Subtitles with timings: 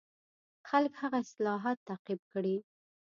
[0.69, 2.55] خلک هغه اصلاحات تعقیب کړي.